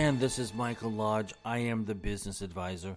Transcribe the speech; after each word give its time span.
again. 0.00 0.18
This 0.18 0.38
is 0.38 0.54
Michael 0.54 0.90
Lodge. 0.90 1.34
I 1.44 1.58
am 1.58 1.84
the 1.84 1.94
business 1.94 2.40
advisor. 2.40 2.96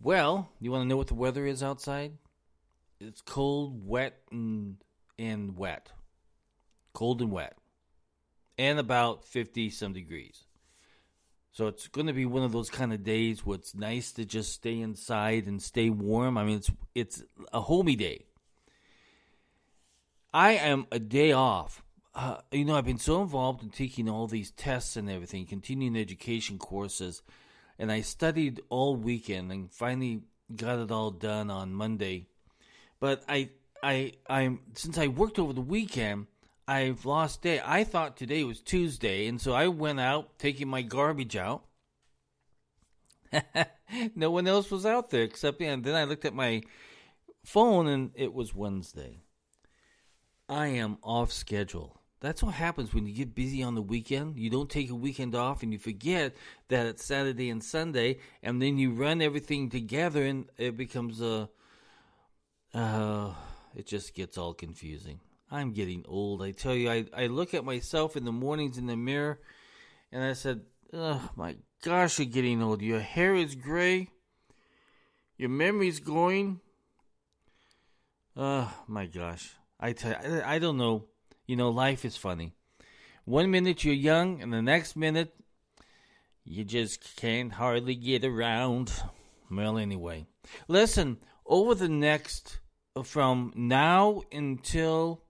Well, 0.00 0.48
you 0.60 0.72
want 0.72 0.84
to 0.84 0.88
know 0.88 0.96
what 0.96 1.08
the 1.08 1.14
weather 1.14 1.44
is 1.44 1.62
outside? 1.62 2.12
It's 3.00 3.20
cold, 3.20 3.86
wet, 3.86 4.16
and, 4.30 4.78
and 5.18 5.58
wet. 5.58 5.90
Cold 6.94 7.20
and 7.20 7.30
wet. 7.30 7.58
And 8.56 8.78
about 8.78 9.26
50 9.26 9.68
some 9.68 9.92
degrees. 9.92 10.44
So 11.52 11.66
it's 11.66 11.86
going 11.86 12.06
to 12.06 12.14
be 12.14 12.24
one 12.24 12.44
of 12.44 12.52
those 12.52 12.70
kind 12.70 12.94
of 12.94 13.04
days 13.04 13.44
where 13.44 13.56
it's 13.56 13.74
nice 13.74 14.10
to 14.12 14.24
just 14.24 14.54
stay 14.54 14.80
inside 14.80 15.46
and 15.46 15.60
stay 15.60 15.90
warm. 15.90 16.38
I 16.38 16.44
mean, 16.44 16.56
it's 16.56 16.70
it's 16.94 17.22
a 17.52 17.60
homey 17.60 17.94
day. 17.94 18.24
I 20.32 20.52
am 20.52 20.86
a 20.90 20.98
day 20.98 21.32
off. 21.32 21.82
Uh, 22.18 22.38
you 22.50 22.64
know, 22.64 22.74
I've 22.74 22.84
been 22.84 22.98
so 22.98 23.22
involved 23.22 23.62
in 23.62 23.70
taking 23.70 24.08
all 24.08 24.26
these 24.26 24.50
tests 24.50 24.96
and 24.96 25.08
everything, 25.08 25.46
continuing 25.46 25.96
education 25.96 26.58
courses, 26.58 27.22
and 27.78 27.92
I 27.92 28.00
studied 28.00 28.60
all 28.70 28.96
weekend 28.96 29.52
and 29.52 29.72
finally 29.72 30.22
got 30.56 30.80
it 30.80 30.90
all 30.90 31.12
done 31.12 31.48
on 31.48 31.72
Monday. 31.72 32.26
But 32.98 33.22
I, 33.28 33.50
I, 33.84 34.14
I'm 34.28 34.62
since 34.74 34.98
I 34.98 35.06
worked 35.06 35.38
over 35.38 35.52
the 35.52 35.60
weekend, 35.60 36.26
I've 36.66 37.06
lost 37.06 37.42
day. 37.42 37.62
I 37.64 37.84
thought 37.84 38.16
today 38.16 38.42
was 38.42 38.62
Tuesday, 38.62 39.28
and 39.28 39.40
so 39.40 39.52
I 39.52 39.68
went 39.68 40.00
out 40.00 40.40
taking 40.40 40.66
my 40.66 40.82
garbage 40.82 41.36
out. 41.36 41.66
no 44.16 44.32
one 44.32 44.48
else 44.48 44.72
was 44.72 44.84
out 44.84 45.10
there 45.10 45.22
except 45.22 45.60
me. 45.60 45.66
And 45.66 45.84
then 45.84 45.94
I 45.94 46.02
looked 46.02 46.24
at 46.24 46.34
my 46.34 46.62
phone, 47.44 47.86
and 47.86 48.10
it 48.16 48.34
was 48.34 48.56
Wednesday. 48.56 49.20
I 50.48 50.66
am 50.66 50.98
off 51.04 51.30
schedule. 51.30 51.97
That's 52.20 52.42
what 52.42 52.54
happens 52.54 52.92
when 52.92 53.06
you 53.06 53.14
get 53.14 53.34
busy 53.34 53.62
on 53.62 53.76
the 53.76 53.82
weekend. 53.82 54.36
You 54.36 54.50
don't 54.50 54.68
take 54.68 54.90
a 54.90 54.94
weekend 54.94 55.36
off 55.36 55.62
and 55.62 55.72
you 55.72 55.78
forget 55.78 56.34
that 56.68 56.86
it's 56.86 57.04
Saturday 57.04 57.48
and 57.48 57.62
Sunday, 57.62 58.18
and 58.42 58.60
then 58.60 58.76
you 58.76 58.90
run 58.90 59.22
everything 59.22 59.70
together, 59.70 60.24
and 60.24 60.46
it 60.56 60.76
becomes 60.76 61.20
a. 61.20 61.48
Uh, 62.74 63.32
it 63.74 63.86
just 63.86 64.14
gets 64.14 64.36
all 64.36 64.52
confusing. 64.52 65.20
I'm 65.50 65.72
getting 65.72 66.04
old. 66.06 66.42
I 66.42 66.50
tell 66.50 66.74
you, 66.74 66.90
I, 66.90 67.06
I 67.16 67.26
look 67.26 67.54
at 67.54 67.64
myself 67.64 68.16
in 68.16 68.24
the 68.24 68.32
mornings 68.32 68.78
in 68.78 68.86
the 68.86 68.96
mirror, 68.96 69.40
and 70.12 70.22
I 70.22 70.32
said, 70.32 70.62
Oh 70.92 71.30
my 71.36 71.56
gosh, 71.82 72.18
you're 72.18 72.26
getting 72.26 72.62
old. 72.62 72.82
Your 72.82 73.00
hair 73.00 73.34
is 73.34 73.54
gray, 73.54 74.08
your 75.36 75.50
memory's 75.50 76.00
going. 76.00 76.60
Oh 78.36 78.72
my 78.86 79.06
gosh. 79.06 79.54
I 79.80 79.92
tell 79.92 80.10
you, 80.10 80.40
I, 80.40 80.56
I 80.56 80.58
don't 80.58 80.76
know. 80.76 81.04
You 81.48 81.56
know, 81.56 81.70
life 81.70 82.04
is 82.04 82.14
funny. 82.14 82.52
One 83.24 83.50
minute 83.50 83.82
you're 83.82 83.94
young, 83.94 84.42
and 84.42 84.52
the 84.52 84.60
next 84.60 84.96
minute 84.96 85.34
you 86.44 86.62
just 86.62 87.16
can't 87.16 87.52
hardly 87.52 87.94
get 87.94 88.22
around. 88.22 88.92
Well, 89.50 89.78
anyway, 89.78 90.26
listen. 90.68 91.16
Over 91.46 91.74
the 91.74 91.88
next, 91.88 92.60
uh, 92.94 93.02
from 93.02 93.54
now 93.56 94.20
until, 94.30 95.22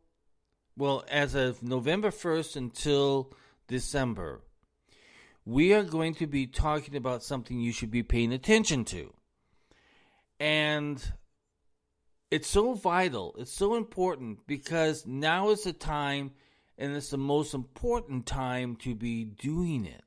well, 0.77 1.05
as 1.09 1.37
of 1.37 1.63
November 1.63 2.11
first 2.11 2.57
until 2.57 3.33
December, 3.69 4.41
we 5.45 5.73
are 5.73 5.85
going 5.85 6.15
to 6.17 6.27
be 6.27 6.49
talking 6.49 6.97
about 6.97 7.23
something 7.23 7.61
you 7.61 7.71
should 7.71 7.93
be 7.93 8.03
paying 8.03 8.33
attention 8.33 8.85
to. 8.87 9.15
And 10.41 11.01
it's 12.31 12.49
so 12.49 12.75
vital, 12.75 13.35
it's 13.39 13.53
so 13.53 13.75
important 13.75 14.47
because 14.47 15.07
now 15.07 15.51
is 15.51 15.65
the 15.65 15.73
time 15.73 16.33
and 16.77 16.95
it's 16.95 17.11
the 17.11 17.19
most 17.19 17.55
important 17.55 18.27
time 18.27 18.77
to 18.77 18.95
be 18.95 19.25
doing 19.25 19.87
it. 19.87 20.05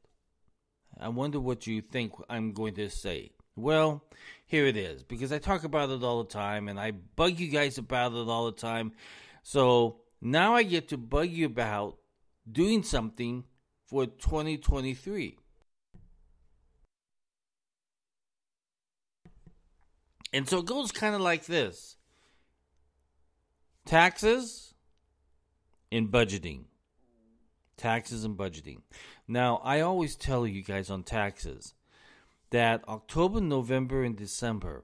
I 0.99 1.09
wonder 1.09 1.39
what 1.39 1.65
you 1.65 1.81
think 1.81 2.13
I'm 2.29 2.53
going 2.53 2.75
to 2.75 2.89
say. 2.89 3.31
Well, 3.55 4.03
here 4.45 4.65
it 4.65 4.77
is 4.77 5.03
because 5.03 5.31
I 5.31 5.39
talk 5.39 5.63
about 5.63 5.89
it 5.89 6.03
all 6.03 6.23
the 6.23 6.29
time 6.29 6.67
and 6.67 6.79
I 6.79 6.91
bug 6.91 7.39
you 7.39 7.47
guys 7.47 7.77
about 7.77 8.13
it 8.13 8.27
all 8.27 8.45
the 8.45 8.51
time. 8.51 8.93
So 9.41 9.97
now 10.21 10.53
I 10.55 10.63
get 10.63 10.89
to 10.89 10.97
bug 10.97 11.29
you 11.29 11.47
about 11.47 11.97
doing 12.49 12.83
something 12.83 13.45
for 13.87 14.05
2023. 14.05 15.37
And 20.33 20.47
so 20.47 20.59
it 20.59 20.65
goes 20.65 20.91
kind 20.91 21.15
of 21.15 21.21
like 21.21 21.45
this 21.45 21.97
taxes 23.85 24.73
and 25.91 26.09
budgeting. 26.11 26.65
Taxes 27.77 28.23
and 28.23 28.37
budgeting. 28.37 28.81
Now, 29.27 29.61
I 29.63 29.81
always 29.81 30.15
tell 30.15 30.45
you 30.45 30.63
guys 30.63 30.89
on 30.89 31.03
taxes 31.03 31.73
that 32.51 32.87
October, 32.87 33.41
November, 33.41 34.03
and 34.03 34.15
December 34.15 34.83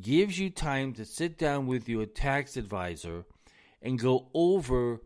gives 0.00 0.38
you 0.38 0.50
time 0.50 0.92
to 0.94 1.04
sit 1.04 1.38
down 1.38 1.66
with 1.66 1.88
your 1.88 2.06
tax 2.06 2.56
advisor 2.56 3.24
and 3.80 3.98
go 3.98 4.28
over 4.32 5.02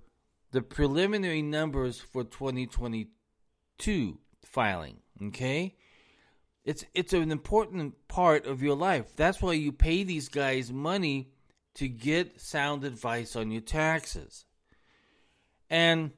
the 0.53 0.63
preliminary 0.63 1.43
numbers 1.43 2.01
for 2.01 2.25
2022 2.25 4.19
filing. 4.45 4.99
Okay? 5.23 5.77
It's 6.65 6.85
it's 6.95 7.13
an 7.13 7.31
important 7.31 7.95
part 8.09 8.47
of 8.47 8.63
your 8.63 8.77
life. 8.77 9.15
That's 9.17 9.41
why 9.41 9.53
you 9.53 9.73
pay 9.73 10.03
these 10.03 10.29
guys 10.29 10.73
money 10.73 11.31
to 11.77 11.89
get 11.89 12.41
sound 12.41 12.85
advice 12.85 13.37
on 13.37 13.51
your 13.51 13.61
taxes. 13.61 14.47
And 15.69 16.13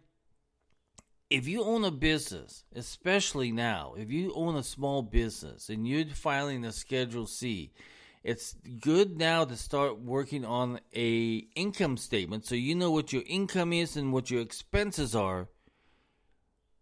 if 1.30 1.46
you 1.48 1.62
own 1.62 1.84
a 1.84 1.90
business, 1.90 2.64
especially 2.74 3.50
now, 3.52 3.94
if 3.98 4.10
you 4.10 4.32
own 4.34 4.56
a 4.56 4.62
small 4.62 5.02
business 5.02 5.68
and 5.68 5.86
you're 5.86 6.06
filing 6.06 6.64
a 6.64 6.72
Schedule 6.72 7.26
C, 7.26 7.72
it's 8.22 8.54
good 8.80 9.18
now 9.18 9.44
to 9.44 9.56
start 9.56 10.00
working 10.00 10.44
on 10.44 10.80
a 10.94 11.46
income 11.54 11.96
statement 11.96 12.44
so 12.44 12.54
you 12.54 12.74
know 12.74 12.90
what 12.90 13.12
your 13.12 13.22
income 13.26 13.72
is 13.72 13.96
and 13.96 14.12
what 14.12 14.30
your 14.30 14.40
expenses 14.40 15.14
are 15.14 15.48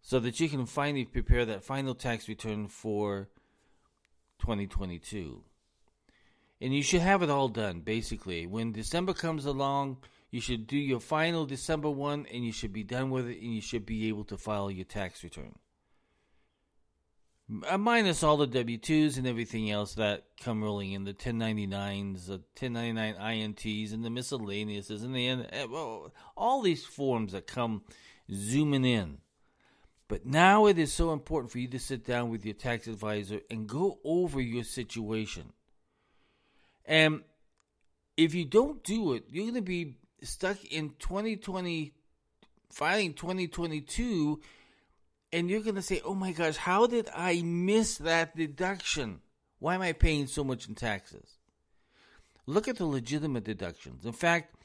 so 0.01 0.19
that 0.19 0.39
you 0.39 0.49
can 0.49 0.65
finally 0.65 1.05
prepare 1.05 1.45
that 1.45 1.63
final 1.63 1.95
tax 1.95 2.27
return 2.29 2.67
for 2.67 3.29
2022. 4.39 5.43
And 6.59 6.73
you 6.73 6.81
should 6.81 7.01
have 7.01 7.21
it 7.21 7.29
all 7.29 7.49
done, 7.49 7.81
basically. 7.81 8.47
When 8.47 8.71
December 8.71 9.13
comes 9.13 9.45
along, 9.45 9.97
you 10.31 10.41
should 10.41 10.67
do 10.67 10.77
your 10.77 10.99
final 10.99 11.45
December 11.45 11.89
one 11.89 12.25
and 12.33 12.43
you 12.43 12.51
should 12.51 12.73
be 12.73 12.83
done 12.83 13.09
with 13.09 13.27
it 13.27 13.41
and 13.41 13.53
you 13.53 13.61
should 13.61 13.85
be 13.85 14.07
able 14.07 14.25
to 14.25 14.37
file 14.37 14.69
your 14.69 14.85
tax 14.85 15.23
return. 15.23 15.55
Uh, 17.65 17.77
minus 17.77 18.23
all 18.23 18.35
the 18.35 18.45
W 18.45 18.77
2s 18.77 19.17
and 19.17 19.25
everything 19.25 19.71
else 19.71 19.93
that 19.93 20.25
come 20.41 20.61
rolling 20.61 20.91
in 20.91 21.05
the 21.05 21.13
1099s, 21.13 22.25
the 22.25 22.41
1099 22.59 23.15
INTs, 23.15 23.93
and 23.93 24.03
the 24.03 24.09
miscellaneouses, 24.09 25.01
and 25.01 25.15
the 25.15 25.29
uh, 25.29 26.09
all 26.35 26.61
these 26.61 26.85
forms 26.85 27.31
that 27.31 27.47
come 27.47 27.83
zooming 28.29 28.83
in. 28.83 29.19
But 30.09 30.25
now 30.25 30.67
it 30.67 30.77
is 30.77 30.91
so 30.91 31.13
important 31.13 31.49
for 31.49 31.59
you 31.59 31.69
to 31.69 31.79
sit 31.79 32.05
down 32.05 32.29
with 32.29 32.45
your 32.45 32.53
tax 32.53 32.85
advisor 32.85 33.39
and 33.49 33.67
go 33.67 33.99
over 34.03 34.41
your 34.41 34.65
situation. 34.65 35.53
And 36.87 37.21
if 38.15 38.33
you 38.33 38.45
don't 38.45 38.83
do 38.83 39.13
it, 39.13 39.25
you're 39.29 39.45
going 39.45 39.55
to 39.55 39.61
be 39.61 39.97
stuck 40.23 40.63
in 40.65 40.93
2020, 40.99 41.93
filing 42.71 43.13
2022, 43.13 44.39
and 45.33 45.49
you're 45.49 45.61
going 45.61 45.75
to 45.75 45.81
say, 45.81 46.01
oh 46.05 46.15
my 46.15 46.31
gosh, 46.31 46.55
how 46.55 46.87
did 46.87 47.09
I 47.13 47.41
miss 47.43 47.97
that 47.97 48.35
deduction? 48.35 49.19
Why 49.59 49.75
am 49.75 49.81
I 49.81 49.91
paying 49.91 50.27
so 50.27 50.43
much 50.43 50.67
in 50.67 50.75
taxes? 50.75 51.37
Look 52.45 52.67
at 52.67 52.77
the 52.77 52.85
legitimate 52.85 53.43
deductions. 53.43 54.05
In 54.05 54.13
fact, 54.13 54.55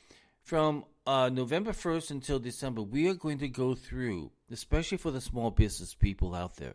from 0.42 0.84
uh, 1.06 1.30
November 1.32 1.72
1st 1.72 2.12
until 2.12 2.38
December, 2.38 2.82
we 2.82 3.08
are 3.08 3.14
going 3.14 3.38
to 3.38 3.48
go 3.48 3.74
through, 3.74 4.30
especially 4.50 4.98
for 4.98 5.10
the 5.10 5.20
small 5.20 5.50
business 5.50 5.94
people 5.94 6.34
out 6.34 6.56
there, 6.56 6.74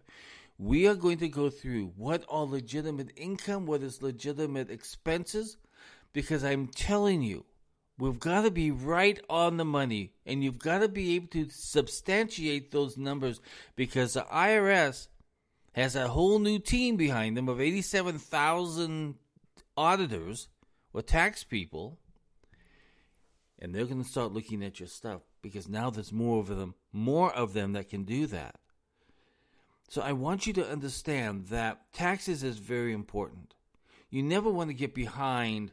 we 0.58 0.88
are 0.88 0.96
going 0.96 1.20
to 1.20 1.30
go 1.30 1.50
through 1.50 1.94
what 1.96 2.26
are 2.30 2.46
legitimate 2.46 3.12
income, 3.16 3.66
what 3.66 3.84
is 3.84 4.02
legitimate 4.02 4.72
expenses, 4.72 5.58
because 6.14 6.44
I'm 6.44 6.68
telling 6.68 7.22
you, 7.22 7.46
we've 8.00 8.20
got 8.20 8.42
to 8.42 8.52
be 8.52 8.72
right 8.72 9.20
on 9.30 9.58
the 9.58 9.66
money 9.66 10.14
and 10.26 10.44
you've 10.44 10.60
got 10.60 10.80
to 10.80 10.88
be 10.88 11.16
able 11.16 11.28
to 11.28 11.48
substantiate 11.50 12.72
those 12.72 12.98
numbers 12.98 13.40
because 13.76 14.14
the 14.14 14.22
IRS 14.22 15.08
has 15.74 15.96
a 15.96 16.08
whole 16.08 16.40
new 16.40 16.60
team 16.60 16.96
behind 16.98 17.38
them 17.38 17.50
of 17.50 17.62
87,000 17.62 19.16
auditors 19.76 20.48
or 20.94 21.02
tax 21.04 21.44
people 21.44 22.00
and 23.60 23.74
they're 23.74 23.86
going 23.86 24.04
to 24.04 24.10
start 24.10 24.34
looking 24.34 24.64
at 24.64 24.80
your 24.80 24.88
stuff 24.88 25.22
because 25.42 25.68
now 25.68 25.90
there's 25.90 26.12
more 26.12 26.40
of 26.40 26.48
them, 26.48 26.76
more 26.92 27.34
of 27.34 27.54
them 27.54 27.74
that 27.74 27.90
can 27.90 28.04
do 28.04 28.28
that. 28.28 28.56
So 29.90 30.02
I 30.02 30.12
want 30.12 30.46
you 30.46 30.54
to 30.54 30.70
understand 30.70 31.48
that 31.48 31.94
taxes 31.94 32.44
is 32.44 32.58
very 32.58 32.94
important. 32.94 33.54
You 34.10 34.22
never 34.22 34.50
want 34.50 34.70
to 34.70 34.74
get 34.74 34.94
behind 34.94 35.72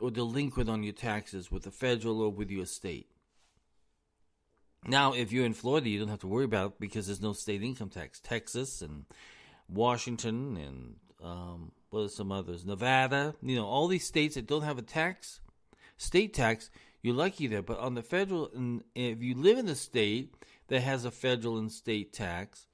or 0.00 0.10
delinquent 0.10 0.70
on 0.70 0.82
your 0.82 0.92
taxes 0.92 1.50
with 1.50 1.64
the 1.64 1.70
federal 1.70 2.20
or 2.20 2.30
with 2.30 2.50
your 2.50 2.66
state. 2.66 3.08
Now, 4.86 5.12
if 5.12 5.32
you're 5.32 5.44
in 5.44 5.54
Florida, 5.54 5.88
you 5.88 5.98
don't 5.98 6.08
have 6.08 6.20
to 6.20 6.28
worry 6.28 6.44
about 6.44 6.72
it 6.72 6.80
because 6.80 7.06
there's 7.06 7.20
no 7.20 7.32
state 7.32 7.62
income 7.62 7.88
tax. 7.88 8.20
Texas 8.20 8.80
and 8.80 9.04
Washington 9.68 10.56
and 10.56 10.94
um, 11.22 11.72
what 11.90 12.04
are 12.04 12.08
some 12.08 12.30
others? 12.30 12.64
Nevada, 12.64 13.34
you 13.42 13.56
know, 13.56 13.66
all 13.66 13.88
these 13.88 14.06
states 14.06 14.36
that 14.36 14.46
don't 14.46 14.62
have 14.62 14.78
a 14.78 14.82
tax, 14.82 15.40
state 15.96 16.32
tax, 16.32 16.70
you're 17.02 17.14
lucky 17.14 17.48
there. 17.48 17.62
But 17.62 17.80
on 17.80 17.94
the 17.94 18.02
federal, 18.02 18.50
and 18.54 18.84
if 18.94 19.20
you 19.20 19.34
live 19.34 19.58
in 19.58 19.68
a 19.68 19.74
state 19.74 20.34
that 20.68 20.80
has 20.80 21.04
a 21.04 21.10
federal 21.10 21.58
and 21.58 21.72
state 21.72 22.12
tax, 22.12 22.67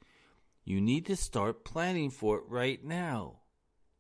you 0.65 0.81
need 0.81 1.07
to 1.07 1.17
start 1.17 1.65
planning 1.65 2.11
for 2.11 2.39
it 2.39 2.45
right 2.49 2.83
now. 2.85 3.41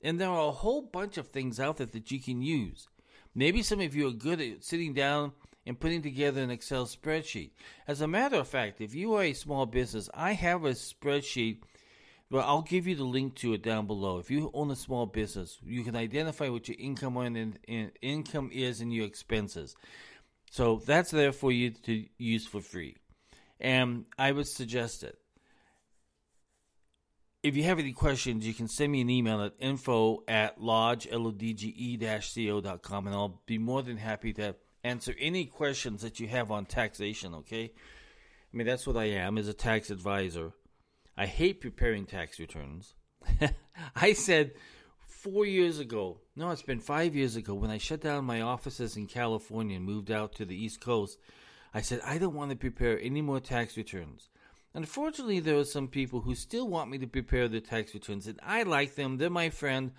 And 0.00 0.20
there 0.20 0.28
are 0.28 0.48
a 0.48 0.52
whole 0.52 0.82
bunch 0.82 1.16
of 1.16 1.28
things 1.28 1.58
out 1.58 1.78
there 1.78 1.86
that 1.86 2.10
you 2.10 2.20
can 2.20 2.42
use. 2.42 2.88
Maybe 3.34 3.62
some 3.62 3.80
of 3.80 3.94
you 3.94 4.08
are 4.08 4.12
good 4.12 4.40
at 4.40 4.64
sitting 4.64 4.92
down 4.94 5.32
and 5.66 5.80
putting 5.80 6.02
together 6.02 6.42
an 6.42 6.50
Excel 6.50 6.86
spreadsheet. 6.86 7.50
As 7.88 8.00
a 8.00 8.08
matter 8.08 8.36
of 8.36 8.48
fact, 8.48 8.80
if 8.80 8.94
you 8.94 9.14
are 9.14 9.24
a 9.24 9.32
small 9.32 9.66
business, 9.66 10.10
I 10.14 10.32
have 10.32 10.64
a 10.64 10.70
spreadsheet. 10.70 11.62
Well, 12.30 12.44
I'll 12.46 12.62
give 12.62 12.86
you 12.86 12.96
the 12.96 13.04
link 13.04 13.34
to 13.36 13.54
it 13.54 13.62
down 13.62 13.86
below. 13.86 14.18
If 14.18 14.30
you 14.30 14.50
own 14.54 14.70
a 14.70 14.76
small 14.76 15.06
business, 15.06 15.58
you 15.64 15.84
can 15.84 15.96
identify 15.96 16.48
what 16.48 16.68
your 16.68 16.76
income 16.78 17.16
and, 17.16 17.58
and 17.66 17.92
income 18.02 18.50
is 18.52 18.80
and 18.80 18.92
your 18.92 19.06
expenses. 19.06 19.74
So 20.50 20.82
that's 20.84 21.10
there 21.10 21.32
for 21.32 21.50
you 21.50 21.70
to 21.70 22.04
use 22.18 22.46
for 22.46 22.60
free. 22.60 22.96
And 23.60 24.06
I 24.18 24.32
would 24.32 24.48
suggest 24.48 25.02
it. 25.02 25.18
If 27.44 27.58
you 27.58 27.64
have 27.64 27.78
any 27.78 27.92
questions, 27.92 28.46
you 28.46 28.54
can 28.54 28.68
send 28.68 28.90
me 28.90 29.02
an 29.02 29.10
email 29.10 29.42
at 29.42 29.52
info 29.58 30.24
at 30.26 30.62
lodge, 30.62 31.06
L-O-D-G-E 31.12 31.98
co.com, 31.98 33.06
and 33.06 33.14
I'll 33.14 33.42
be 33.44 33.58
more 33.58 33.82
than 33.82 33.98
happy 33.98 34.32
to 34.32 34.56
answer 34.82 35.14
any 35.18 35.44
questions 35.44 36.00
that 36.00 36.18
you 36.18 36.26
have 36.28 36.50
on 36.50 36.64
taxation, 36.64 37.34
okay? 37.34 37.64
I 37.64 38.56
mean, 38.56 38.66
that's 38.66 38.86
what 38.86 38.96
I 38.96 39.10
am, 39.10 39.36
as 39.36 39.46
a 39.46 39.52
tax 39.52 39.90
advisor. 39.90 40.52
I 41.18 41.26
hate 41.26 41.60
preparing 41.60 42.06
tax 42.06 42.40
returns. 42.40 42.94
I 43.94 44.14
said 44.14 44.52
four 45.06 45.44
years 45.44 45.78
ago, 45.78 46.20
no, 46.34 46.50
it's 46.50 46.62
been 46.62 46.80
five 46.80 47.14
years 47.14 47.36
ago, 47.36 47.52
when 47.52 47.70
I 47.70 47.76
shut 47.76 48.00
down 48.00 48.24
my 48.24 48.40
offices 48.40 48.96
in 48.96 49.06
California 49.06 49.76
and 49.76 49.84
moved 49.84 50.10
out 50.10 50.32
to 50.36 50.46
the 50.46 50.56
East 50.56 50.80
Coast, 50.80 51.18
I 51.74 51.82
said, 51.82 52.00
I 52.06 52.16
don't 52.16 52.34
want 52.34 52.52
to 52.52 52.56
prepare 52.56 52.98
any 52.98 53.20
more 53.20 53.38
tax 53.38 53.76
returns. 53.76 54.30
Unfortunately, 54.74 55.38
there 55.38 55.56
are 55.56 55.64
some 55.64 55.86
people 55.86 56.20
who 56.20 56.34
still 56.34 56.68
want 56.68 56.90
me 56.90 56.98
to 56.98 57.06
prepare 57.06 57.46
the 57.46 57.60
tax 57.60 57.94
returns, 57.94 58.26
and 58.26 58.40
I 58.42 58.64
like 58.64 58.96
them. 58.96 59.18
They're 59.18 59.30
my 59.30 59.50
friend. 59.50 59.92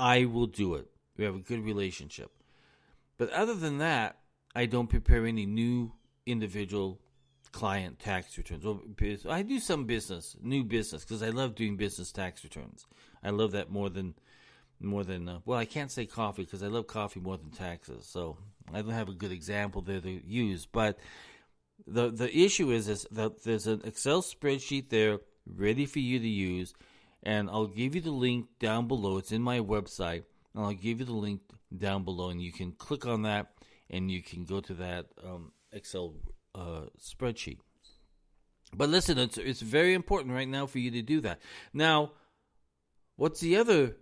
I 0.00 0.24
will 0.24 0.46
do 0.46 0.74
it. 0.74 0.86
We 1.16 1.24
have 1.24 1.34
a 1.34 1.40
good 1.40 1.62
relationship. 1.62 2.30
But 3.18 3.30
other 3.30 3.54
than 3.54 3.78
that, 3.78 4.18
I 4.54 4.66
don't 4.66 4.88
prepare 4.88 5.26
any 5.26 5.46
new 5.46 5.92
individual 6.26 7.00
client 7.52 8.00
tax 8.00 8.36
returns. 8.36 8.64
I 9.26 9.42
do 9.42 9.60
some 9.60 9.84
business, 9.84 10.36
new 10.42 10.64
business, 10.64 11.04
because 11.04 11.22
I 11.22 11.28
love 11.28 11.54
doing 11.54 11.76
business 11.76 12.10
tax 12.10 12.42
returns. 12.42 12.86
I 13.22 13.30
love 13.30 13.52
that 13.52 13.70
more 13.70 13.90
than 13.90 14.14
more 14.80 15.04
than 15.04 15.28
uh, 15.28 15.38
well, 15.44 15.58
I 15.58 15.64
can't 15.64 15.90
say 15.90 16.04
coffee 16.04 16.42
because 16.42 16.62
I 16.62 16.66
love 16.66 16.88
coffee 16.88 17.20
more 17.20 17.36
than 17.36 17.50
taxes. 17.50 18.06
So 18.06 18.38
I 18.72 18.82
don't 18.82 18.90
have 18.90 19.08
a 19.08 19.14
good 19.14 19.32
example 19.32 19.82
there 19.82 20.00
to 20.00 20.10
use. 20.26 20.66
But 20.66 20.98
the 21.86 22.10
the 22.10 22.36
issue 22.36 22.70
is 22.70 22.88
is 22.88 23.06
that 23.10 23.44
there's 23.44 23.66
an 23.66 23.82
Excel 23.84 24.22
spreadsheet 24.22 24.90
there 24.90 25.18
ready 25.46 25.86
for 25.86 25.98
you 25.98 26.18
to 26.18 26.28
use, 26.28 26.74
and 27.22 27.50
I'll 27.50 27.66
give 27.66 27.94
you 27.94 28.00
the 28.00 28.10
link 28.10 28.46
down 28.58 28.88
below. 28.88 29.18
It's 29.18 29.32
in 29.32 29.42
my 29.42 29.60
website, 29.60 30.24
and 30.54 30.64
I'll 30.64 30.72
give 30.72 31.00
you 31.00 31.06
the 31.06 31.12
link 31.12 31.40
down 31.76 32.04
below, 32.04 32.30
and 32.30 32.40
you 32.40 32.52
can 32.52 32.72
click 32.72 33.06
on 33.06 33.22
that 33.22 33.54
and 33.90 34.10
you 34.10 34.22
can 34.22 34.44
go 34.44 34.60
to 34.60 34.74
that 34.74 35.06
um, 35.24 35.52
Excel 35.72 36.14
uh, 36.54 36.86
spreadsheet. 36.98 37.58
But 38.74 38.88
listen, 38.88 39.18
it's 39.18 39.38
it's 39.38 39.60
very 39.60 39.94
important 39.94 40.34
right 40.34 40.48
now 40.48 40.66
for 40.66 40.78
you 40.78 40.90
to 40.92 41.02
do 41.02 41.20
that. 41.20 41.40
Now, 41.72 42.12
what's 43.16 43.40
the 43.40 43.56
other 43.56 43.96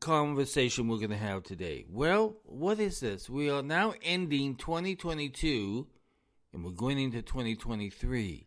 conversation 0.00 0.88
we're 0.88 0.98
going 0.98 1.10
to 1.10 1.16
have 1.16 1.44
today? 1.44 1.86
Well, 1.88 2.36
what 2.44 2.78
is 2.78 3.00
this? 3.00 3.30
We 3.30 3.48
are 3.48 3.62
now 3.62 3.94
ending 4.02 4.56
2022 4.56 5.86
and 6.52 6.64
we're 6.64 6.70
going 6.70 6.98
into 6.98 7.22
2023. 7.22 8.46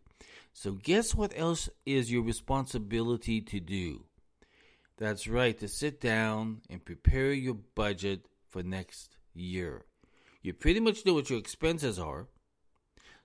So, 0.52 0.72
guess 0.72 1.14
what 1.14 1.32
else 1.36 1.68
is 1.84 2.10
your 2.10 2.22
responsibility 2.22 3.40
to 3.42 3.60
do? 3.60 4.04
That's 4.96 5.28
right, 5.28 5.58
to 5.58 5.68
sit 5.68 6.00
down 6.00 6.62
and 6.70 6.84
prepare 6.84 7.32
your 7.32 7.58
budget 7.74 8.26
for 8.48 8.62
next 8.62 9.16
year. 9.34 9.84
You 10.42 10.54
pretty 10.54 10.80
much 10.80 11.04
know 11.04 11.12
what 11.12 11.28
your 11.28 11.38
expenses 11.38 11.98
are. 11.98 12.28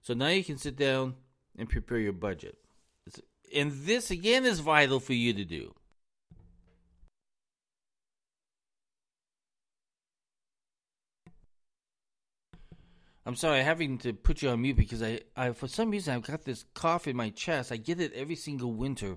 So 0.02 0.14
now 0.14 0.30
you 0.30 0.44
can 0.44 0.58
sit 0.58 0.76
down 0.76 1.16
and 1.58 1.70
prepare 1.70 2.00
your 2.00 2.14
budget. 2.14 2.58
And 3.56 3.72
this, 3.72 4.12
again, 4.12 4.46
is 4.46 4.60
vital 4.60 5.00
for 5.00 5.14
you 5.14 5.34
to 5.34 5.46
do. 5.46 5.74
I'm 13.32 13.38
sorry, 13.38 13.64
having 13.64 13.98
to 14.00 14.12
put 14.12 14.42
you 14.42 14.50
on 14.50 14.62
mute 14.62 14.76
because 14.76 15.02
I, 15.02 15.22
I, 15.38 15.52
for 15.54 15.70
some 15.70 15.90
reason, 15.90 16.14
I've 16.14 16.28
got 16.28 16.44
this 16.44 16.66
cough 16.74 17.08
in 17.08 17.16
my 17.16 17.30
chest. 17.30 17.72
I 17.72 17.78
get 17.78 18.02
it 18.02 18.12
every 18.14 18.36
single 18.36 18.74
winter 18.74 19.16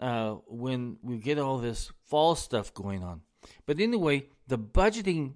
uh, 0.00 0.36
when 0.46 0.96
we 1.02 1.18
get 1.18 1.38
all 1.38 1.58
this 1.58 1.92
fall 2.06 2.34
stuff 2.34 2.72
going 2.72 3.04
on. 3.04 3.20
But 3.66 3.78
anyway, 3.78 4.28
the 4.48 4.56
budgeting 4.56 5.34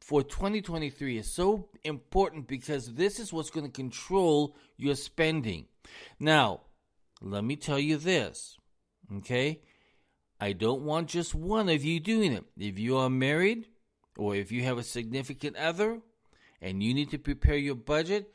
for 0.00 0.22
2023 0.22 1.18
is 1.18 1.30
so 1.30 1.68
important 1.84 2.48
because 2.48 2.94
this 2.94 3.20
is 3.20 3.34
what's 3.34 3.50
going 3.50 3.66
to 3.66 3.70
control 3.70 4.56
your 4.78 4.94
spending. 4.94 5.66
Now, 6.18 6.62
let 7.20 7.44
me 7.44 7.56
tell 7.56 7.78
you 7.78 7.98
this, 7.98 8.56
okay? 9.18 9.60
I 10.40 10.54
don't 10.54 10.84
want 10.84 11.08
just 11.08 11.34
one 11.34 11.68
of 11.68 11.84
you 11.84 12.00
doing 12.00 12.32
it. 12.32 12.46
If 12.56 12.78
you 12.78 12.96
are 12.96 13.10
married 13.10 13.66
or 14.16 14.34
if 14.34 14.50
you 14.50 14.62
have 14.62 14.78
a 14.78 14.82
significant 14.82 15.56
other 15.56 16.00
and 16.60 16.82
you 16.82 16.94
need 16.94 17.10
to 17.10 17.18
prepare 17.18 17.56
your 17.56 17.74
budget, 17.74 18.34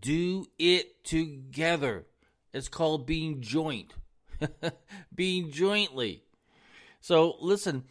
do 0.00 0.46
it 0.58 1.04
together. 1.04 2.06
It's 2.52 2.68
called 2.68 3.06
being 3.06 3.40
joint. 3.40 3.92
being 5.14 5.50
jointly. 5.50 6.22
So, 7.00 7.36
listen, 7.40 7.84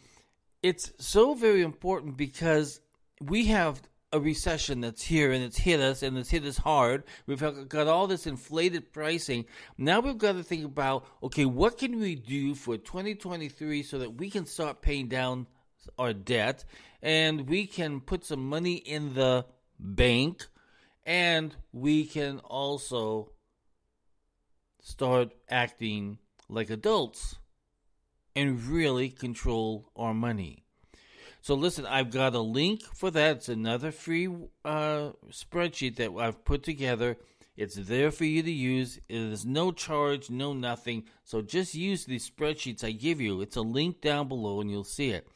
it's 0.62 0.92
so 0.98 1.34
very 1.34 1.62
important 1.62 2.16
because 2.16 2.80
we 3.20 3.46
have 3.46 3.80
a 4.12 4.20
recession 4.20 4.80
that's 4.80 5.02
here 5.02 5.32
and 5.32 5.44
it's 5.44 5.58
hit 5.58 5.80
us 5.80 6.02
and 6.02 6.16
it's 6.16 6.30
hit 6.30 6.44
us 6.44 6.56
hard. 6.56 7.04
We've 7.26 7.68
got 7.68 7.86
all 7.86 8.06
this 8.06 8.26
inflated 8.26 8.92
pricing. 8.92 9.46
Now 9.76 10.00
we've 10.00 10.18
got 10.18 10.32
to 10.32 10.42
think 10.42 10.64
about 10.64 11.06
okay, 11.22 11.44
what 11.44 11.78
can 11.78 11.98
we 11.98 12.14
do 12.14 12.54
for 12.54 12.76
2023 12.76 13.82
so 13.82 13.98
that 13.98 14.14
we 14.14 14.30
can 14.30 14.46
start 14.46 14.82
paying 14.82 15.08
down 15.08 15.46
our 15.98 16.12
debt 16.12 16.64
and 17.02 17.48
we 17.48 17.66
can 17.66 18.00
put 18.00 18.24
some 18.24 18.48
money 18.48 18.74
in 18.74 19.14
the 19.14 19.44
bank 19.78 20.46
and 21.04 21.54
we 21.72 22.04
can 22.04 22.40
also 22.40 23.30
start 24.80 25.32
acting 25.48 26.18
like 26.48 26.70
adults 26.70 27.36
and 28.34 28.62
really 28.64 29.08
control 29.08 29.90
our 29.96 30.12
money. 30.12 30.64
So 31.40 31.54
listen, 31.54 31.86
I've 31.86 32.10
got 32.10 32.34
a 32.34 32.40
link 32.40 32.82
for 32.82 33.10
that. 33.12 33.36
It's 33.36 33.48
another 33.48 33.92
free 33.92 34.26
uh, 34.64 35.12
spreadsheet 35.30 35.96
that 35.96 36.10
I've 36.10 36.44
put 36.44 36.64
together. 36.64 37.16
It's 37.56 37.76
there 37.76 38.10
for 38.10 38.24
you 38.24 38.42
to 38.42 38.50
use. 38.50 38.98
It 39.08 39.16
is 39.16 39.46
no 39.46 39.72
charge, 39.72 40.28
no 40.28 40.52
nothing. 40.52 41.04
So 41.24 41.42
just 41.42 41.74
use 41.74 42.04
these 42.04 42.28
spreadsheets 42.28 42.84
I 42.84 42.90
give 42.90 43.20
you. 43.20 43.40
It's 43.40 43.56
a 43.56 43.62
link 43.62 44.00
down 44.00 44.28
below 44.28 44.60
and 44.60 44.70
you'll 44.70 44.84
see 44.84 45.10
it. 45.10 45.26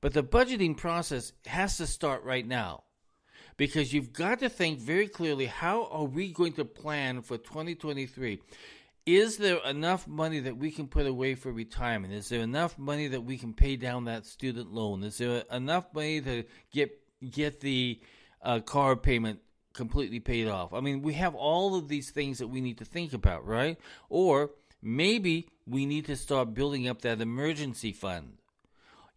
But 0.00 0.12
the 0.12 0.22
budgeting 0.22 0.76
process 0.76 1.32
has 1.46 1.78
to 1.78 1.86
start 1.86 2.22
right 2.22 2.46
now 2.46 2.84
because 3.56 3.92
you've 3.92 4.12
got 4.12 4.40
to 4.40 4.48
think 4.48 4.78
very 4.78 5.08
clearly 5.08 5.46
how 5.46 5.86
are 5.86 6.04
we 6.04 6.32
going 6.32 6.52
to 6.54 6.64
plan 6.64 7.22
for 7.22 7.38
2023? 7.38 8.40
is 9.06 9.36
there 9.36 9.58
enough 9.64 10.08
money 10.08 10.40
that 10.40 10.56
we 10.58 10.72
can 10.72 10.88
put 10.88 11.06
away 11.06 11.36
for 11.36 11.52
retirement? 11.52 12.12
Is 12.12 12.28
there 12.28 12.40
enough 12.40 12.76
money 12.76 13.06
that 13.06 13.20
we 13.20 13.38
can 13.38 13.54
pay 13.54 13.76
down 13.76 14.04
that 14.06 14.26
student 14.26 14.72
loan? 14.72 15.04
Is 15.04 15.18
there 15.18 15.44
enough 15.52 15.86
money 15.94 16.20
to 16.22 16.44
get 16.72 16.90
get 17.30 17.60
the 17.60 18.00
uh, 18.42 18.58
car 18.60 18.96
payment 18.96 19.38
completely 19.72 20.18
paid 20.18 20.48
off? 20.48 20.74
I 20.74 20.80
mean, 20.80 21.02
we 21.02 21.14
have 21.14 21.36
all 21.36 21.76
of 21.76 21.86
these 21.86 22.10
things 22.10 22.38
that 22.38 22.48
we 22.48 22.60
need 22.60 22.78
to 22.78 22.84
think 22.84 23.12
about, 23.12 23.46
right? 23.46 23.78
Or 24.08 24.50
maybe 24.82 25.48
we 25.66 25.86
need 25.86 26.06
to 26.06 26.16
start 26.16 26.52
building 26.52 26.88
up 26.88 27.02
that 27.02 27.20
emergency 27.20 27.92
fund. 27.92 28.38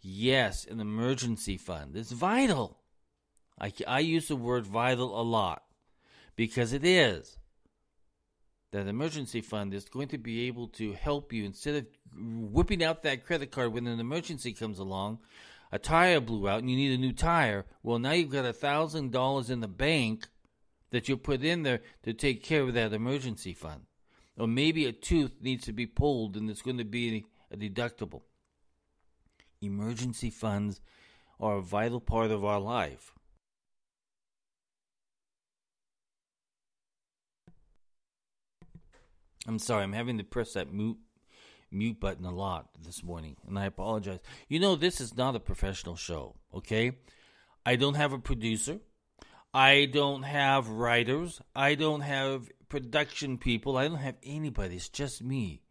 Yes, 0.02 0.66
an 0.66 0.80
emergency 0.80 1.58
fund. 1.58 1.96
It's 1.96 2.12
vital. 2.12 2.79
I, 3.60 3.74
I 3.88 4.00
use 4.00 4.28
the 4.28 4.36
word 4.36 4.66
vital 4.66 5.20
a 5.20 5.24
lot 5.24 5.64
because 6.36 6.74
it 6.74 6.86
is 6.86 7.38
that 8.72 8.88
emergency 8.88 9.42
fund 9.42 9.74
is 9.74 9.86
going 9.86 10.08
to 10.10 10.18
be 10.18 10.48
able 10.48 10.68
to 10.68 10.94
help 10.94 11.34
you 11.34 11.44
instead 11.44 11.76
of 11.76 11.86
whipping 12.16 12.84
out 12.84 13.04
that 13.04 13.26
credit 13.26 13.52
card 13.52 13.74
when 13.74 13.88
an 13.88 14.00
emergency 14.00 14.54
comes 14.54 14.80
along 14.80 15.20
a 15.72 15.80
tire 15.80 16.20
blew 16.20 16.48
out 16.48 16.60
and 16.60 16.70
you 16.70 16.78
need 16.78 16.94
a 16.94 17.02
new 17.02 17.12
tire 17.14 17.66
well 17.84 18.00
now 18.00 18.12
you've 18.12 18.32
got 18.32 18.46
a 18.46 18.54
thousand 18.54 19.12
dollars 19.12 19.50
in 19.50 19.60
the 19.60 19.68
bank 19.68 20.28
that 20.92 21.08
you 21.08 21.18
put 21.18 21.44
in 21.44 21.64
there 21.64 21.82
to 22.04 22.14
take 22.14 22.44
care 22.44 22.64
of 22.64 22.74
that 22.74 22.94
emergency 22.94 23.54
fund. 23.54 23.82
Or 24.38 24.48
maybe 24.48 24.86
a 24.86 24.92
tooth 24.92 25.36
needs 25.42 25.66
to 25.66 25.74
be 25.74 25.86
pulled 25.86 26.36
and 26.36 26.50
it's 26.50 26.62
going 26.62 26.78
to 26.78 26.86
be 26.86 27.26
a 27.52 27.58
deductible. 27.58 28.22
Emergency 29.62 30.30
funds 30.30 30.80
are 31.40 31.58
a 31.58 31.62
vital 31.62 32.00
part 32.00 32.32
of 32.32 32.46
our 32.46 32.60
life. 32.60 33.14
I'm 39.50 39.58
sorry, 39.58 39.84
I'm 39.84 39.94
having 39.94 40.20
to 40.20 40.24
press 40.24 40.54
that 40.54 40.72
mute 40.72 41.00
mute 41.72 42.00
button 42.00 42.24
a 42.24 42.32
lot 42.32 42.70
this 42.86 43.04
morning, 43.04 43.36
and 43.48 43.58
I 43.58 43.66
apologize. 43.66 44.20
You 44.48 44.60
know, 44.60 44.76
this 44.76 45.02
is 45.02 45.18
not 45.18 45.36
a 45.36 45.40
professional 45.40 45.96
show, 45.96 46.36
okay? 46.54 46.92
I 47.66 47.76
don't 47.76 47.96
have 47.96 48.14
a 48.14 48.20
producer. 48.20 48.78
I 49.52 49.90
don't 49.92 50.22
have 50.22 50.70
writers. 50.70 51.42
I 51.56 51.74
don't 51.74 52.02
have 52.02 52.48
production 52.70 53.40
people. 53.40 53.76
I 53.76 53.88
don't 53.88 53.98
have 53.98 54.18
anybody. 54.22 54.76
It's 54.76 54.88
just 54.88 55.24
me. 55.24 55.64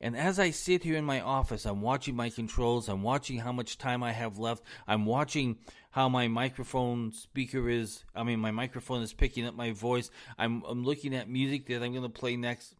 And 0.00 0.16
as 0.16 0.38
I 0.38 0.48
sit 0.48 0.82
here 0.82 0.96
in 0.96 1.04
my 1.04 1.20
office, 1.20 1.66
I'm 1.66 1.82
watching 1.82 2.16
my 2.16 2.30
controls. 2.30 2.88
I'm 2.88 3.02
watching 3.02 3.38
how 3.38 3.52
much 3.52 3.76
time 3.76 4.02
I 4.02 4.12
have 4.12 4.38
left. 4.38 4.62
I'm 4.88 5.04
watching 5.04 5.58
how 5.90 6.08
my 6.08 6.26
microphone 6.26 7.12
speaker 7.12 7.68
is. 7.68 8.02
I 8.14 8.22
mean, 8.22 8.40
my 8.40 8.50
microphone 8.50 9.02
is 9.02 9.12
picking 9.12 9.46
up 9.46 9.54
my 9.54 9.72
voice. 9.72 10.10
I'm, 10.38 10.62
I'm 10.66 10.84
looking 10.84 11.14
at 11.14 11.28
music 11.28 11.66
that 11.66 11.82
I'm 11.82 11.92
going 11.92 12.02
to 12.02 12.08
play 12.08 12.36
next. 12.36 12.76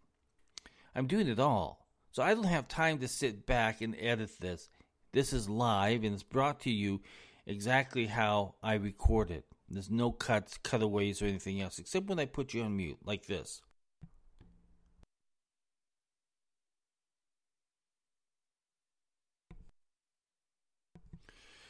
I'm 0.94 1.06
doing 1.06 1.28
it 1.28 1.38
all. 1.38 1.86
So 2.12 2.22
I 2.22 2.34
don't 2.34 2.44
have 2.44 2.68
time 2.68 2.98
to 2.98 3.08
sit 3.08 3.46
back 3.46 3.80
and 3.80 3.96
edit 3.98 4.30
this. 4.40 4.68
This 5.12 5.32
is 5.32 5.48
live 5.48 6.04
and 6.04 6.14
it's 6.14 6.22
brought 6.22 6.60
to 6.60 6.70
you 6.70 7.00
exactly 7.46 8.06
how 8.06 8.54
I 8.62 8.74
record 8.74 9.30
it. 9.30 9.44
There's 9.68 9.90
no 9.90 10.10
cuts, 10.10 10.58
cutaways, 10.58 11.22
or 11.22 11.26
anything 11.26 11.60
else, 11.60 11.78
except 11.78 12.08
when 12.08 12.18
I 12.18 12.24
put 12.24 12.54
you 12.54 12.62
on 12.62 12.76
mute, 12.76 12.98
like 13.04 13.26
this. 13.26 13.62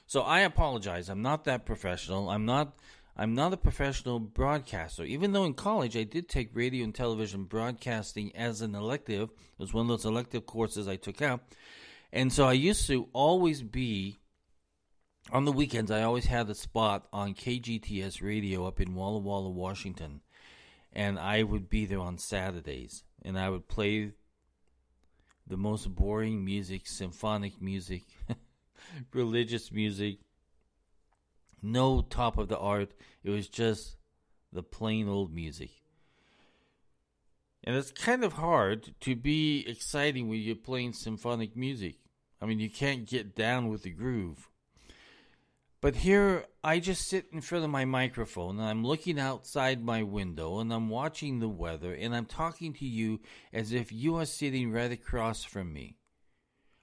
So 0.07 0.23
I 0.23 0.41
apologize. 0.41 1.09
I'm 1.09 1.23
not 1.23 1.45
that 1.45 1.65
professional. 1.65 2.31
I'm 2.31 2.45
not 2.45 2.75
I'm 3.21 3.35
not 3.35 3.53
a 3.53 3.59
professional 3.59 4.19
broadcaster. 4.19 5.05
Even 5.05 5.33
though 5.33 5.45
in 5.45 5.53
college 5.53 5.95
I 5.95 6.05
did 6.05 6.27
take 6.27 6.57
radio 6.57 6.85
and 6.85 6.95
television 6.95 7.45
broadcasting 7.45 8.35
as 8.35 8.63
an 8.63 8.75
elective. 8.75 9.29
It 9.29 9.59
was 9.59 9.75
one 9.75 9.83
of 9.83 9.89
those 9.89 10.07
elective 10.07 10.47
courses 10.47 10.89
I 10.89 10.97
took 10.97 11.21
out. 11.21 11.43
And 12.15 12.33
so 12.33 12.47
I 12.47 12.55
used 12.55 12.87
to 12.87 13.09
always 13.13 13.61
be 13.61 14.21
on 15.31 15.45
the 15.45 15.53
weekends 15.53 15.91
I 15.91 16.03
always 16.03 16.25
had 16.25 16.49
a 16.49 16.55
spot 16.55 17.09
on 17.13 17.35
KGTS 17.35 18.23
radio 18.23 18.67
up 18.67 18.81
in 18.81 18.95
Walla 18.95 19.19
Walla, 19.19 19.51
Washington. 19.51 20.23
And 20.91 21.19
I 21.19 21.43
would 21.43 21.69
be 21.69 21.85
there 21.85 22.01
on 22.01 22.17
Saturdays 22.17 23.05
and 23.21 23.39
I 23.39 23.51
would 23.51 23.69
play 23.69 24.13
the 25.47 25.59
most 25.59 25.95
boring 25.95 26.43
music, 26.43 26.87
symphonic 26.87 27.61
music, 27.61 28.05
religious 29.13 29.71
music, 29.71 30.21
no 31.63 32.03
top 32.03 32.39
of 32.39 32.49
the 32.49 32.59
art. 32.59 32.93
It 33.23 33.31
was 33.31 33.49
just 33.49 33.97
the 34.53 34.63
plain 34.63 35.09
old 35.09 35.33
music. 35.33 35.71
And 37.63 37.77
it's 37.77 37.93
kind 37.93 38.25
of 38.25 38.35
hard 38.35 38.95
to 39.01 39.15
be 39.15 39.65
exciting 39.67 40.29
when 40.29 40.41
you're 40.41 40.57
playing 40.57 40.95
symphonic 40.95 41.57
music. 41.57 41.97
I 42.41 42.47
mean, 42.47 42.59
you 42.59 42.71
can't 42.71 43.07
get 43.07 43.37
down 43.37 43.69
with 43.69 43.83
the 43.83 43.91
groove. 43.91 44.49
But 45.83 45.97
here, 45.97 46.45
I 46.63 46.79
just 46.79 47.09
sit 47.09 47.27
in 47.33 47.41
front 47.41 47.65
of 47.65 47.71
my 47.71 47.87
microphone 47.87 48.59
and 48.59 48.69
I'm 48.69 48.85
looking 48.85 49.19
outside 49.19 49.83
my 49.83 50.03
window 50.03 50.59
and 50.59 50.73
I'm 50.73 50.91
watching 50.91 51.39
the 51.39 51.49
weather 51.49 51.95
and 51.95 52.15
I'm 52.15 52.27
talking 52.27 52.75
to 52.75 52.85
you 52.85 53.21
as 53.53 53.73
if 53.73 53.91
you 53.91 54.17
are 54.17 54.27
sitting 54.27 54.73
right 54.73 54.93
across 54.93 55.43
from 55.43 55.73
me. 55.73 55.97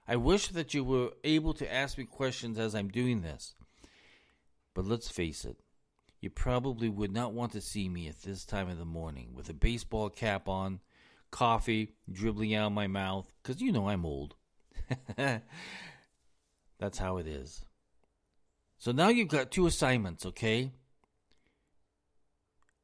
I 0.08 0.16
wish 0.16 0.48
that 0.48 0.74
you 0.74 0.82
were 0.82 1.10
able 1.22 1.54
to 1.54 1.72
ask 1.72 1.96
me 1.96 2.04
questions 2.04 2.58
as 2.58 2.74
I'm 2.74 2.88
doing 2.88 3.22
this. 3.22 3.54
But 4.78 4.86
let's 4.86 5.08
face 5.08 5.44
it, 5.44 5.56
you 6.20 6.30
probably 6.30 6.88
would 6.88 7.12
not 7.12 7.32
want 7.32 7.50
to 7.50 7.60
see 7.60 7.88
me 7.88 8.06
at 8.06 8.22
this 8.22 8.44
time 8.44 8.68
of 8.68 8.78
the 8.78 8.84
morning 8.84 9.30
with 9.34 9.48
a 9.48 9.52
baseball 9.52 10.08
cap 10.08 10.48
on, 10.48 10.78
coffee 11.32 11.96
dribbling 12.08 12.54
out 12.54 12.68
of 12.68 12.72
my 12.72 12.86
mouth, 12.86 13.26
because 13.42 13.60
you 13.60 13.72
know 13.72 13.88
I'm 13.88 14.06
old. 14.06 14.36
That's 15.16 16.96
how 16.96 17.16
it 17.16 17.26
is. 17.26 17.64
So 18.76 18.92
now 18.92 19.08
you've 19.08 19.26
got 19.26 19.50
two 19.50 19.66
assignments, 19.66 20.24
okay? 20.24 20.70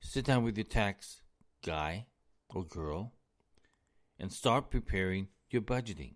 Sit 0.00 0.24
down 0.24 0.42
with 0.42 0.56
your 0.58 0.64
tax 0.64 1.20
guy 1.64 2.06
or 2.48 2.64
girl 2.64 3.12
and 4.18 4.32
start 4.32 4.68
preparing 4.68 5.28
your 5.48 5.62
budgeting. 5.62 6.14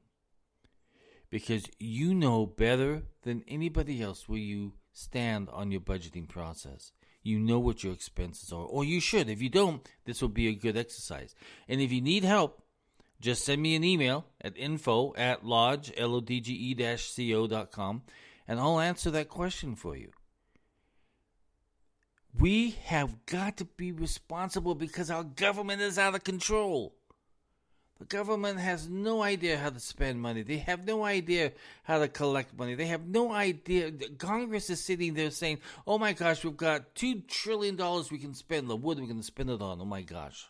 Because 1.30 1.66
you 1.78 2.14
know 2.14 2.46
better 2.46 3.04
than 3.22 3.44
anybody 3.46 4.02
else 4.02 4.28
where 4.28 4.40
you 4.40 4.72
stand 4.92 5.48
on 5.50 5.70
your 5.70 5.80
budgeting 5.80 6.28
process. 6.28 6.92
You 7.22 7.38
know 7.38 7.58
what 7.58 7.82
your 7.84 7.92
expenses 7.92 8.52
are, 8.52 8.64
or 8.64 8.84
you 8.84 9.00
should. 9.00 9.28
If 9.28 9.42
you 9.42 9.50
don't, 9.50 9.86
this 10.04 10.22
will 10.22 10.28
be 10.28 10.48
a 10.48 10.54
good 10.54 10.76
exercise. 10.76 11.34
And 11.68 11.80
if 11.80 11.92
you 11.92 12.00
need 12.00 12.24
help, 12.24 12.62
just 13.20 13.44
send 13.44 13.60
me 13.60 13.74
an 13.74 13.84
email 13.84 14.26
at 14.40 14.56
info 14.56 15.14
at 15.16 15.44
lodge, 15.44 15.92
L-O-D-G-E 15.96 16.74
dash 16.74 17.18
com 17.72 18.02
and 18.48 18.58
I'll 18.58 18.80
answer 18.80 19.10
that 19.10 19.28
question 19.28 19.76
for 19.76 19.94
you. 19.94 20.10
We 22.38 22.70
have 22.84 23.26
got 23.26 23.58
to 23.58 23.64
be 23.64 23.92
responsible 23.92 24.74
because 24.74 25.10
our 25.10 25.24
government 25.24 25.82
is 25.82 25.98
out 25.98 26.14
of 26.14 26.24
control. 26.24 26.94
The 27.98 28.04
government 28.04 28.60
has 28.60 28.88
no 28.88 29.22
idea 29.22 29.58
how 29.58 29.70
to 29.70 29.80
spend 29.80 30.20
money. 30.20 30.42
They 30.42 30.58
have 30.58 30.86
no 30.86 31.04
idea 31.04 31.52
how 31.82 31.98
to 31.98 32.06
collect 32.06 32.56
money. 32.56 32.76
They 32.76 32.86
have 32.86 33.08
no 33.08 33.32
idea. 33.32 33.90
Congress 34.18 34.70
is 34.70 34.84
sitting 34.84 35.14
there 35.14 35.30
saying, 35.30 35.58
oh 35.84 35.98
my 35.98 36.12
gosh, 36.12 36.44
we've 36.44 36.56
got 36.56 36.94
$2 36.94 37.26
trillion 37.26 37.76
we 38.10 38.18
can 38.18 38.34
spend. 38.34 38.68
What 38.68 38.98
are 38.98 39.00
we 39.00 39.08
going 39.08 39.18
to 39.18 39.24
spend 39.24 39.50
it 39.50 39.60
on? 39.60 39.80
Oh 39.80 39.84
my 39.84 40.02
gosh. 40.02 40.46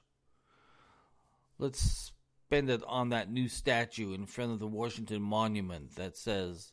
Let's 1.59 2.13
spend 2.47 2.69
it 2.69 2.83
on 2.87 3.09
that 3.11 3.33
new 3.33 3.49
statue 3.49 4.13
in 4.13 4.27
front 4.27 4.53
of 4.53 4.59
the 4.59 4.67
Washington 4.67 5.23
Monument 5.23 5.97
that 5.97 6.19
says, 6.19 6.73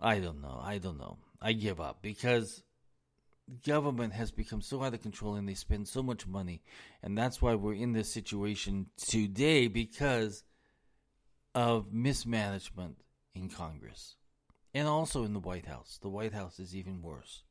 I 0.00 0.18
don't 0.18 0.42
know. 0.42 0.60
I 0.62 0.76
don't 0.76 0.98
know. 0.98 1.16
I 1.40 1.54
give 1.54 1.80
up 1.80 2.02
because 2.02 2.62
government 3.64 4.12
has 4.12 4.30
become 4.30 4.60
so 4.60 4.82
out 4.82 4.94
of 4.94 5.02
control 5.02 5.34
and 5.34 5.48
they 5.48 5.54
spend 5.54 5.88
so 5.88 6.02
much 6.02 6.26
money. 6.26 6.62
And 7.02 7.16
that's 7.16 7.40
why 7.40 7.54
we're 7.54 7.74
in 7.74 7.92
this 7.92 8.12
situation 8.12 8.86
today 8.96 9.68
because 9.68 10.44
of 11.54 11.92
mismanagement 11.92 12.98
in 13.34 13.48
Congress 13.48 14.16
and 14.74 14.86
also 14.86 15.24
in 15.24 15.32
the 15.32 15.40
White 15.40 15.66
House. 15.66 15.98
The 16.00 16.08
White 16.08 16.32
House 16.32 16.58
is 16.58 16.74
even 16.74 17.02
worse. 17.02 17.42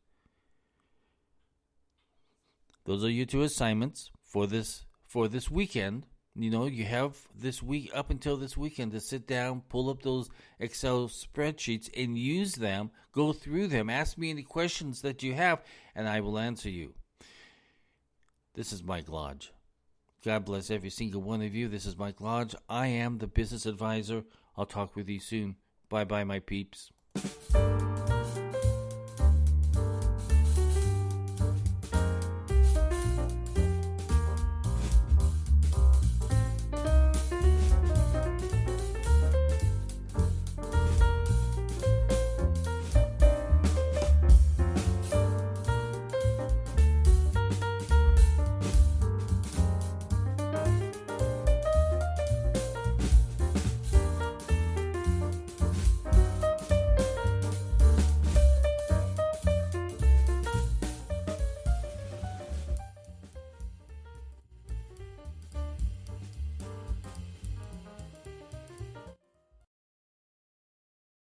Those 2.85 3.03
are 3.03 3.09
your 3.09 3.25
two 3.25 3.41
assignments 3.41 4.11
for 4.23 4.47
this 4.47 4.85
for 5.05 5.27
this 5.27 5.51
weekend 5.51 6.05
you 6.43 6.51
know, 6.51 6.65
you 6.65 6.85
have 6.85 7.15
this 7.35 7.63
week 7.63 7.91
up 7.93 8.09
until 8.09 8.37
this 8.37 8.55
weekend 8.55 8.91
to 8.91 8.99
sit 8.99 9.27
down, 9.27 9.63
pull 9.69 9.89
up 9.89 10.03
those 10.03 10.29
Excel 10.59 11.07
spreadsheets 11.07 11.89
and 11.95 12.17
use 12.17 12.55
them, 12.55 12.91
go 13.11 13.33
through 13.33 13.67
them, 13.67 13.89
ask 13.89 14.17
me 14.17 14.29
any 14.29 14.43
questions 14.43 15.01
that 15.01 15.23
you 15.23 15.33
have, 15.33 15.63
and 15.95 16.07
I 16.07 16.21
will 16.21 16.37
answer 16.37 16.69
you. 16.69 16.93
This 18.53 18.71
is 18.71 18.83
Mike 18.83 19.09
Lodge. 19.09 19.51
God 20.23 20.45
bless 20.45 20.71
every 20.71 20.89
single 20.89 21.21
one 21.21 21.41
of 21.41 21.55
you. 21.55 21.67
This 21.67 21.85
is 21.85 21.97
Mike 21.97 22.19
Lodge. 22.19 22.55
I 22.67 22.87
am 22.87 23.19
the 23.19 23.27
business 23.27 23.65
advisor. 23.65 24.23
I'll 24.57 24.65
talk 24.65 24.95
with 24.95 25.07
you 25.07 25.19
soon. 25.19 25.55
Bye 25.89 26.05
bye, 26.05 26.23
my 26.23 26.39
peeps. 26.39 26.91